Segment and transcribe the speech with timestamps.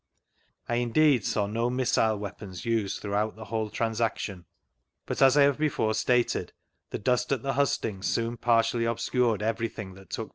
[0.67, 4.41] I indeed saw no missile weapons used throughout ■V Google ^ STANLEY'S NARRATIVE 23 the
[4.41, 4.45] whole transaction,
[5.05, 6.53] but as I have before stated,
[6.89, 10.29] the dust at the hustings soon partially obscured everything that took pla.